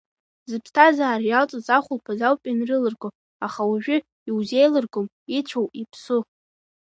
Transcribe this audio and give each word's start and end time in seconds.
Зыԥсҭазаара 0.49 1.25
иалҵыз 1.27 1.67
ахәылԥаз 1.77 2.19
ауп 2.27 2.41
ианрылырго, 2.47 3.09
аха 3.45 3.61
уажәазы 3.69 4.05
иузеилыргом 4.29 5.07
ицәоу, 5.37 5.67
иԥсу… 5.81 6.21